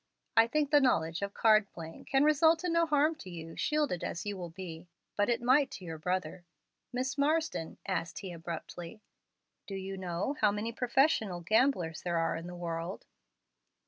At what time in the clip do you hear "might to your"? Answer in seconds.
5.43-5.99